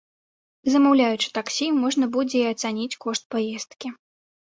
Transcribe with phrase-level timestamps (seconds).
[0.75, 3.93] Замаўляючы таксі, можна будзе і ацаніць кошт паездкі.